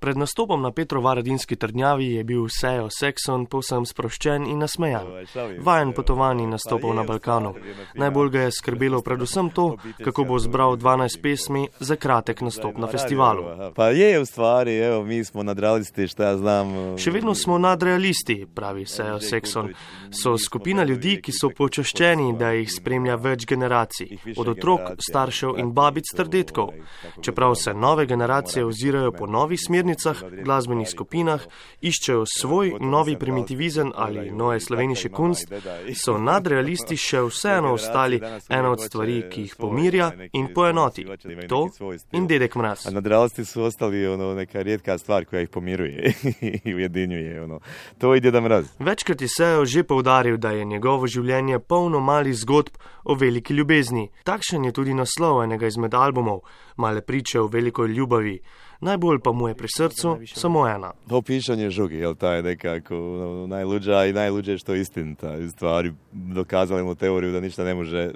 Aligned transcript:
Pred 0.00 0.16
nastopom 0.16 0.62
na 0.62 0.70
Petrovaradinski 0.70 1.56
trdnjavi 1.56 2.06
je 2.06 2.24
bil 2.24 2.44
Sejo 2.48 2.86
Sekson 2.90 3.46
povsem 3.50 3.82
sproščen 3.86 4.44
in 4.46 4.60
nasmejan. 4.62 5.08
Vajen 5.58 5.90
potovanj 5.92 6.44
in 6.44 6.52
nastopov 6.54 6.94
na 6.94 7.02
Balkanu. 7.02 7.54
Najbolj 7.98 8.30
ga 8.30 8.44
je 8.44 8.52
skrbelo 8.54 9.00
predvsem 9.02 9.50
to, 9.50 9.76
kako 10.04 10.24
bo 10.24 10.38
zbral 10.38 10.76
12 10.78 11.18
pesmi 11.22 11.64
za 11.80 11.96
kratek 11.96 12.40
nastop 12.46 12.78
na 12.78 12.86
festivalu. 12.86 13.72
Pa 13.74 13.88
je 13.90 14.20
v 14.20 14.26
stvari, 14.26 14.76
evo, 14.76 15.02
mi 15.04 15.18
smo 15.24 15.42
nadrealisti, 15.42 16.06
šta 16.08 16.30
ja 16.30 16.36
znam. 16.36 16.70
Še 16.98 17.10
vedno 17.10 17.34
smo 17.34 17.58
nadrealisti, 17.58 18.46
pravi 18.54 18.86
Sejo 18.86 19.18
Sekson. 19.18 19.72
So 20.14 20.36
skupina 20.38 20.86
ljudi, 20.86 21.16
ki 21.22 21.34
so 21.34 21.50
počaščeni, 21.50 22.30
da 22.38 22.52
jih 22.54 22.70
spremlja 22.70 23.18
več 23.18 23.48
generacij, 23.50 24.14
od 24.36 24.54
otrok, 24.54 24.94
staršev 25.02 25.58
in 25.58 25.74
babic 25.74 26.14
ter 26.14 26.30
detkov. 26.30 26.70
Čeprav 27.20 27.58
se 27.58 27.74
nove 27.74 28.06
generacije 28.06 28.64
ozirajo 28.64 29.10
po 29.12 29.26
novih 29.26 29.58
smernicah, 29.58 29.87
smernicah, 29.88 30.44
glasbenih 30.44 30.88
skupinah, 30.88 31.40
iščejo 31.80 32.24
svoj 32.26 32.76
novi 32.80 33.16
primitivizem 33.16 33.92
ali 33.94 34.30
noje 34.30 34.60
sloveniše 34.60 35.08
kunst, 35.08 35.52
so 35.94 36.18
nadrealisti 36.18 36.96
še 36.96 37.22
vseeno 37.28 37.72
ostali 37.72 38.20
ena 38.48 38.70
od 38.70 38.82
stvari, 38.82 39.22
ki 39.30 39.46
jih 39.46 39.54
pomirja 39.58 40.10
in 40.32 40.52
poenoti. 40.54 41.06
To 41.48 41.68
in 42.12 42.26
dedek 42.26 42.56
mraz. 42.56 42.86
Nadrealisti 42.92 43.44
so 43.44 43.64
ostali 43.64 44.06
ono, 44.06 44.34
neka 44.34 44.62
redka 44.62 44.98
stvar, 44.98 45.24
ki 45.24 45.44
jih 45.44 45.50
pomiruje 45.50 46.12
in 46.64 46.74
ujedinjuje. 46.74 47.42
Ono. 47.42 47.60
To 47.98 48.14
je 48.14 48.20
dedek 48.20 48.42
mraz. 48.42 48.66
Večkrat 48.78 49.22
je 49.22 49.28
Sejo 49.28 49.64
že 49.64 49.84
povdaril, 49.84 50.36
da 50.36 50.50
je 50.50 50.64
njegovo 50.64 51.06
življenje 51.06 51.58
polno 51.58 52.00
malih 52.00 52.36
zgodb 52.36 52.76
o 53.04 53.14
veliki 53.14 53.54
ljubezni. 53.54 54.08
Takšen 54.24 54.64
je 54.64 54.72
tudi 54.72 54.94
naslov 54.94 55.42
enega 55.44 55.66
izmed 55.66 55.94
albumov, 55.94 56.42
male 56.78 57.00
priče 57.00 57.40
o 57.40 57.46
veliko 57.46 57.86
ljubavi 57.86 58.40
najbolj 58.80 59.18
pa 59.18 59.32
mu 59.32 59.48
je 59.48 59.54
pri 59.54 59.68
srcu 59.76 60.18
samo 60.34 60.68
ena. 60.68 60.92
To 61.08 61.22
pišanje 61.22 61.70
žugi, 61.70 61.96
je 61.96 62.14
ta 62.14 62.32
je 62.32 62.42
nekako 62.42 62.94
no, 62.94 63.46
najluđa 63.46 64.04
i 64.04 64.12
najluđe 64.12 64.58
što 64.58 64.74
istinita. 64.74 65.50
Stvari 65.50 65.92
dokazali 66.12 66.82
mu 66.82 66.94
teoriju 66.94 67.32
da 67.32 67.40
ništa 67.40 67.64
ne 67.64 67.74
može 67.74 67.98
e, 67.98 68.12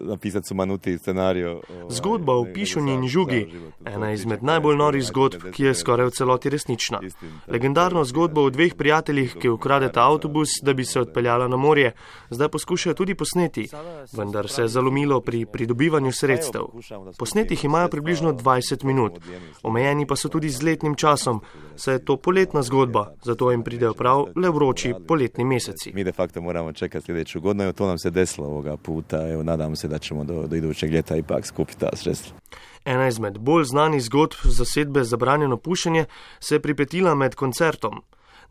napisati 0.00 0.48
sumanuti 0.48 0.98
scenarijo. 0.98 1.60
Zgodba 1.88 2.34
o 2.34 2.46
pišanju 2.54 2.92
in 2.92 3.08
žugi, 3.08 3.48
ena 3.84 4.12
izmed 4.12 4.42
najbolj 4.42 4.76
norih 4.76 5.04
zgodb, 5.04 5.42
ki 5.52 5.64
je 5.64 5.74
skoraj 5.74 6.06
v 6.06 6.10
celoti 6.10 6.50
resnična. 6.50 7.00
Legendarno 7.48 8.04
zgodbo 8.04 8.42
o 8.42 8.50
dveh 8.50 8.74
prijateljih, 8.74 9.36
ki 9.40 9.48
ukradeta 9.48 10.02
avtobus, 10.02 10.48
da 10.62 10.72
bi 10.72 10.84
se 10.84 11.00
odpeljala 11.00 11.48
na 11.48 11.56
morje, 11.56 11.92
zdaj 12.30 12.48
poskušajo 12.48 12.94
tudi 12.94 13.14
posneti, 13.14 13.68
vendar 14.12 14.48
se 14.48 14.62
je 14.62 14.68
zalomilo 14.68 15.20
pri 15.20 15.46
pridobivanju 15.46 16.12
sredstev. 16.12 16.62
Posnetih 17.18 17.64
imajo 17.64 17.88
približno 17.88 18.01
20 18.02 18.84
minut. 18.84 19.12
Omejeni 19.62 20.06
pa 20.06 20.16
so 20.16 20.28
tudi 20.28 20.50
z 20.50 20.62
letnim 20.62 20.94
časom, 20.94 21.40
saj 21.76 21.94
je 21.94 22.04
to 22.04 22.16
poletna 22.16 22.62
zgodba, 22.62 23.14
zato 23.24 23.50
jim 23.50 23.62
pridejo 23.62 23.94
prav 23.94 24.26
le 24.36 24.50
vroči 24.50 24.94
poletni 25.08 25.44
meseci. 25.44 25.92
Mi 25.94 26.04
de 26.04 26.12
facto 26.12 26.40
moramo 26.40 26.72
čekati 26.72 27.06
sljedeću 27.06 27.40
godinu 27.40 27.68
i 27.68 27.72
to 27.72 27.86
nam 27.86 27.98
se 27.98 28.10
desilo 28.10 28.46
ovoga 28.46 28.76
puta. 28.76 29.28
Evo, 29.32 29.42
nadamo 29.42 29.76
se 29.76 29.88
da 29.88 29.98
ćemo 29.98 30.24
do, 30.24 30.46
do 30.46 30.56
idućeg 30.56 30.90
ljeta 30.90 31.16
ipak 31.16 31.46
skupiti 31.46 31.80
ta 31.80 31.88
sredstva. 31.92 32.36
Ena 32.84 33.08
izmed 33.08 33.38
bolj 33.38 33.64
znanih 33.64 34.02
zgodb 34.02 34.32
zasedbe 34.44 35.04
Zabranjeno 35.04 35.56
pušenje 35.56 36.04
se 36.40 36.54
je 36.54 36.60
pripetila 36.60 37.14
med 37.14 37.34
koncertom. 37.34 38.02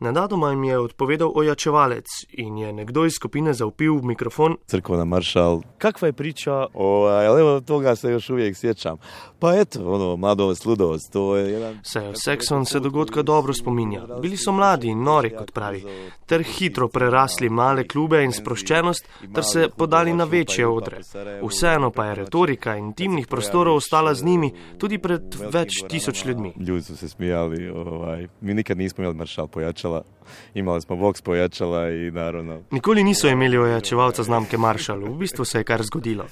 Nenadoma 0.02 0.50
jim 0.50 0.64
je 0.64 0.78
odpovedal 0.78 1.32
ojačevalec 1.34 2.06
in 2.32 2.58
je 2.58 2.72
nekdo 2.72 3.04
iz 3.04 3.12
skupine 3.16 3.52
zaupil 3.54 3.94
v 3.96 4.04
mikrofon. 4.04 4.56
Crkvena 4.66 5.04
maršal. 5.04 5.60
Kakva 5.78 6.08
je 6.08 6.12
priča? 6.12 6.66
O, 6.74 7.08
evo, 7.38 7.60
toga 7.60 7.96
se 7.96 8.10
još 8.10 8.30
uvijek 8.30 8.56
sjećam. 8.56 8.96
Pa 9.38 9.54
eto, 9.54 9.92
ono, 9.92 10.16
mladost, 10.16 10.66
ludost, 10.66 11.12
to 11.12 11.36
je 11.36 11.52
jedan... 11.52 11.78
Sejo 11.82 12.12
Sekson 12.14 12.66
se 12.66 12.80
dogodka 12.80 13.22
dobro 13.22 13.54
spominja. 13.54 14.06
Bili 14.22 14.36
so 14.36 14.52
mladi 14.52 14.88
in 14.88 15.02
nori, 15.02 15.30
kot 15.36 15.52
pravi, 15.52 15.84
ter 16.26 16.42
hitro 16.42 16.88
prerasli 16.88 17.48
male 17.48 17.86
klube 17.88 18.24
in 18.24 18.32
sproščenost, 18.32 19.08
ter 19.34 19.44
se 19.44 19.68
podali 19.76 20.14
na 20.14 20.24
večje 20.24 20.66
odre. 20.66 21.00
Vseeno 21.42 21.90
pa 21.90 22.06
je 22.06 22.14
retorika 22.14 22.76
intimnih 22.76 23.26
prostorov 23.26 23.76
ostala 23.76 24.14
z 24.14 24.24
njimi 24.24 24.52
tudi 24.78 24.98
pred 24.98 25.34
več 25.52 25.84
tisoč 25.88 26.24
ljudmi. 26.24 26.54
Ljudje 26.58 26.82
so 26.82 26.96
se 26.96 27.08
smijali, 27.08 27.68
ovaj, 27.68 28.28
mi 28.40 28.54
nikad 28.54 28.78
nismo 28.78 29.02
imeli 29.02 29.14
maršal 29.16 29.46
pojačal 29.46 29.91
pojačala. 29.92 30.22
Imali 30.54 30.80
smo 30.80 30.96
Vox 30.96 31.22
pojačala 31.22 31.90
i 31.90 32.10
naravno. 32.10 32.62
Nikoli 32.70 33.04
niso 33.04 33.28
imeli 33.28 33.58
ojačevalca 33.58 34.22
znamke 34.22 34.58
Marshall, 34.58 35.04
v 35.04 35.18
bistvu 35.18 35.44
se 35.44 35.58
je 35.58 35.64
kar 35.64 35.82
zgodilo. 35.82 36.26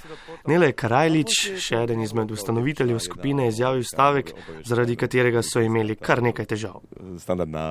Nele 0.46 0.72
Karajlič, 0.72 1.36
še 1.60 1.82
eden 1.84 2.00
izmed 2.00 2.30
ustanoviteljev 2.30 2.98
skupine, 2.98 3.44
je 3.44 3.48
izjavil 3.48 3.84
stavek, 3.84 4.32
zaradi 4.64 4.96
katerega 4.96 5.42
so 5.42 5.60
imeli 5.60 5.96
kar 5.96 6.22
nekaj 6.22 6.48
težav. 6.54 6.80
Standardna, 7.18 7.64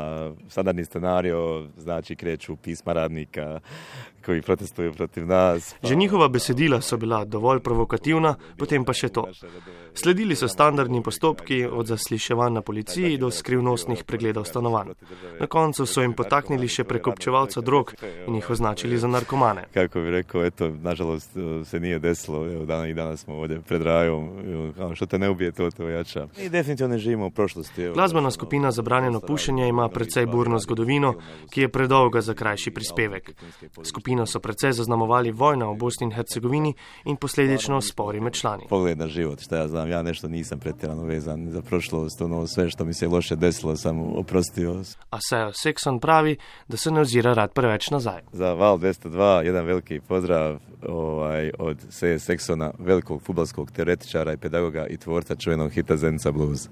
standardni 0.50 0.86
scenarij, 0.86 1.34
znači 1.78 2.16
kreču 2.16 2.56
pisma 2.56 2.94
radnika, 2.94 3.60
ki 4.26 4.42
protestujejo 4.46 4.94
proti 4.94 5.22
nas. 5.22 5.74
Pa... 5.82 5.88
Že 5.88 5.96
njihova 5.96 6.28
besedila 6.28 6.82
so 6.82 6.98
bila 6.98 7.24
dovolj 7.26 7.60
provokativna, 7.60 8.36
potem 8.58 8.86
pa 8.86 8.94
še 8.94 9.10
to. 9.10 9.28
Sledili 9.94 10.36
so 10.36 10.48
standardni 10.48 11.02
postopki 11.04 11.64
od 11.66 11.88
zasliševanj 11.88 12.54
na 12.54 12.62
policiji 12.62 13.18
do 13.18 13.32
skrivnostnih 13.32 14.04
pregledov 14.04 14.46
stanovanj. 14.46 14.94
Na 15.40 15.48
koncu 15.48 15.69
so 15.74 16.02
jim 16.02 16.14
potaknili 16.14 16.68
še 16.68 16.84
prekopčevalca 16.84 17.62
drog 17.62 17.94
in 18.28 18.36
jih 18.36 18.50
označili 18.50 18.98
za 18.98 19.08
narkomane. 19.08 19.66
Kako 19.74 20.00
bi 20.00 20.12
rekel, 20.12 20.46
eto, 20.46 20.70
nažalost 20.82 21.32
se 21.66 21.80
nije 21.80 22.00
desilo, 22.00 22.46
evo, 22.46 22.66
dan 22.66 22.88
i 22.90 22.94
danas 22.94 23.20
smo 23.20 23.36
ovdje 23.36 23.62
pred 23.62 23.82
rajom, 23.82 24.30
evo, 24.80 24.96
što 24.96 25.06
te 25.06 25.20
ne 25.20 25.30
ubije, 25.30 25.52
to 25.52 25.72
te 25.72 25.86
ojača. 25.86 26.28
Mi 26.38 26.50
definitivno 26.50 26.94
ne 26.94 27.00
živimo 27.00 27.28
v 27.28 27.32
prošlosti. 27.32 27.84
Evo. 27.84 27.94
Glasbena 27.94 28.32
skupina 28.32 28.72
Zabranjeno 28.72 29.20
pušenje 29.20 29.68
ima 29.68 29.90
precej 29.90 30.26
burno 30.26 30.60
zgodovino, 30.60 31.14
ki 31.54 31.62
je 31.62 31.70
predolga 31.70 32.22
za 32.22 32.34
krajši 32.34 32.72
prispevek. 32.72 33.32
Skupino 33.84 34.26
so 34.26 34.40
precej 34.40 34.74
zaznamovali 34.74 35.32
vojna 35.32 35.70
v 35.72 35.76
Bosni 35.76 36.06
in 36.06 36.12
Hercegovini 36.12 36.74
in 37.06 37.16
posledično 37.16 37.82
spori 37.82 38.20
med 38.20 38.34
člani. 38.34 38.66
Pogled 38.70 38.98
na 38.98 39.08
život, 39.08 39.42
šta 39.42 39.58
ja 39.58 39.68
znam, 39.68 39.90
ja 39.90 40.02
nešto 40.04 40.28
nisam 40.28 40.60
pretjerano 40.60 41.04
vezan 41.04 41.50
za 41.50 41.62
prošlost, 41.62 42.22
ono 42.22 42.48
sve 42.48 42.70
što 42.70 42.86
mi 42.86 42.94
se 42.94 43.08
loše 43.08 43.36
desilo 43.36 43.76
sam 43.76 44.00
oprostio. 44.18 44.82
A 45.10 45.18
Sejo 45.30 45.52
Sekson 45.62 46.00
pravi, 46.00 46.38
da 46.68 46.78
se 46.78 46.92
ne 46.92 47.02
ozira 47.02 47.34
rad 47.34 47.54
preveč 47.54 47.90
nazaj. 47.90 48.22
Za 48.32 48.54
Val 48.54 48.78
202 48.78 49.46
jedan 49.46 49.66
veliki 49.66 50.00
pozdrav 50.00 50.60
ovaj, 50.88 51.52
od 51.60 51.78
Seje 51.90 52.20
Seksona, 52.20 52.72
velikog 52.80 53.22
futbalskog 53.22 53.72
teoretičara 53.72 54.34
i 54.34 54.38
pedagoga 54.38 54.88
i 54.88 54.98
tvorca 54.98 55.36
čuvenog 55.36 55.72
hita 55.72 55.98
Zenca 55.98 56.32
Blues. 56.32 56.68